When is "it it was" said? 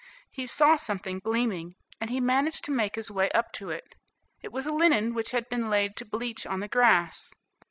3.69-4.65